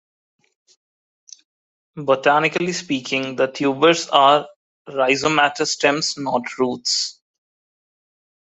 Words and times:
Botanically 1.95 2.73
speaking, 2.73 3.35
the 3.35 3.45
tubers 3.45 4.07
are 4.07 4.47
rhizomatous 4.89 5.73
stems, 5.73 6.17
not 6.17 6.57
roots. 6.57 7.21